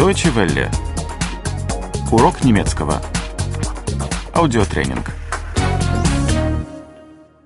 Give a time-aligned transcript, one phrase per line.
[0.00, 0.70] Deutsche Welle.
[2.10, 3.02] Урок немецкого.
[4.32, 5.06] Аудиотренинг.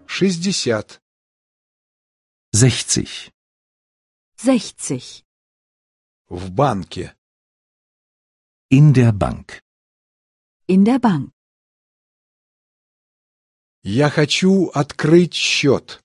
[0.07, 1.01] 60.
[2.53, 3.33] 60.
[4.37, 5.25] 60.
[6.29, 7.17] В банке.
[8.71, 9.61] In der Bank.
[10.69, 11.33] In der Bank.
[13.83, 16.05] Я хочу открыть счет.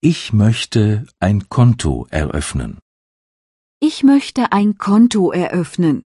[0.00, 2.80] Ich möchte ein Konto eröffnen.
[3.79, 6.03] Ich möchte ein Konto eröffnen.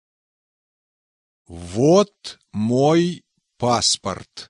[1.48, 3.24] Вот мой
[3.58, 4.50] паспорт.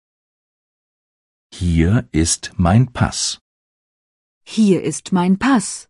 [1.52, 3.40] Hier ist mein Pass.
[4.44, 5.90] Hier ist mein Pass.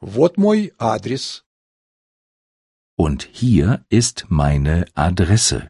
[0.00, 1.44] Вот мой адрес.
[2.96, 5.68] Und hier ist meine Adresse.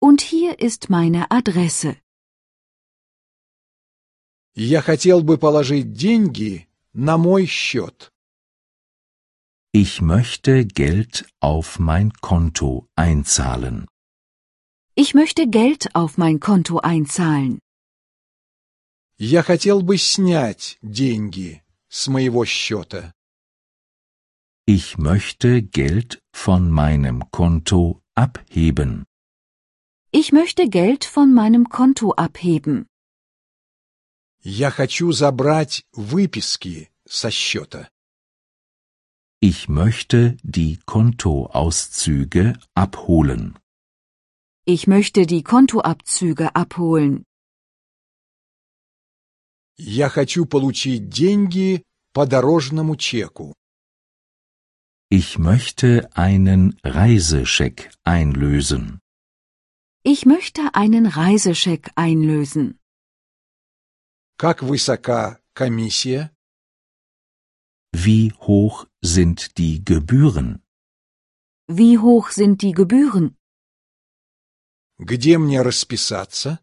[0.00, 1.96] Und hier ist meine Adresse.
[4.54, 8.11] Я хотел бы положить деньги на мой счет.
[9.72, 13.86] Ich möchte Geld auf mein Konto einzahlen.
[14.94, 17.60] Ich möchte Geld auf mein Konto einzahlen.
[19.18, 23.12] Я хотел бы снять деньги с моего счета.
[24.66, 29.04] Ich möchte Geld von meinem Konto abheben.
[30.10, 32.86] Ich möchte Geld von meinem Konto abheben.
[34.42, 37.88] Я хочу забрать выписки со счета.
[39.42, 43.56] Ich möchte die Kontoauszüge abholen.
[44.66, 47.24] Ich möchte die Kontoabzüge abholen.
[49.78, 53.54] Я хочу получить деньги по дорожному чеку.
[55.10, 58.98] Ich möchte einen Reisescheck einlösen.
[60.02, 62.78] Ich möchte einen Reisescheck einlösen.
[64.36, 66.30] Как высока комиссия?
[67.92, 70.62] Wie hoch sind die Gebühren?
[71.66, 73.36] Wie hoch sind die Gebühren?
[74.98, 76.60] Где мне расписаться?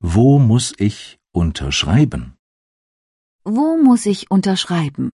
[0.00, 2.36] Wo muss ich unterschreiben?
[3.44, 5.10] Wo muss ich unterschreiben?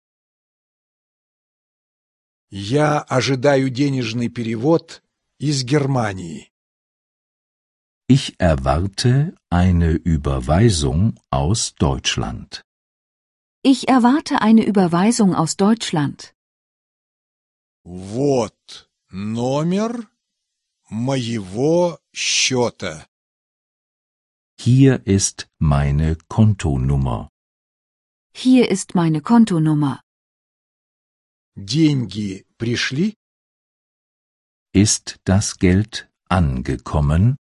[2.51, 5.03] Я ожидаю денежный перевод
[5.39, 6.51] из Германии.
[8.09, 12.63] Ich erwarte eine Überweisung aus Deutschland.
[13.63, 16.35] Ich erwarte eine Überweisung aus Deutschland.
[17.85, 20.09] Вот номер
[20.91, 23.07] моего счета.
[24.61, 27.29] Hier ist meine Kontonummer.
[28.35, 30.01] Hier ist meine Kontonummer.
[31.57, 33.15] Деньги пришли?
[34.73, 37.37] Ist das Geld angekommen?